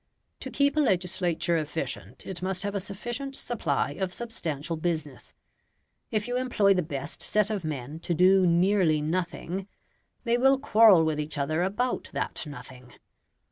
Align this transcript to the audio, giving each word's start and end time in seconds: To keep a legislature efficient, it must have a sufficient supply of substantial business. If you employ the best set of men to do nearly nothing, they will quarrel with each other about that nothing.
To 0.39 0.49
keep 0.49 0.75
a 0.75 0.79
legislature 0.79 1.57
efficient, 1.57 2.25
it 2.25 2.41
must 2.41 2.63
have 2.63 2.73
a 2.73 2.79
sufficient 2.79 3.35
supply 3.35 3.91
of 3.91 4.15
substantial 4.15 4.75
business. 4.75 5.35
If 6.09 6.27
you 6.27 6.37
employ 6.37 6.73
the 6.73 6.81
best 6.81 7.21
set 7.21 7.51
of 7.51 7.63
men 7.63 7.99
to 7.99 8.15
do 8.15 8.47
nearly 8.47 8.99
nothing, 8.99 9.67
they 10.23 10.39
will 10.39 10.57
quarrel 10.57 11.03
with 11.05 11.19
each 11.19 11.37
other 11.37 11.61
about 11.61 12.09
that 12.13 12.47
nothing. 12.47 12.93